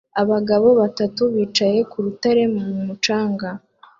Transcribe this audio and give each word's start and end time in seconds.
Abagabo 0.21 0.67
batatu 0.79 1.21
bicaye 1.33 1.79
ku 1.91 1.97
rutare 2.05 2.43
mu 2.53 2.63
mucanga 2.87 3.49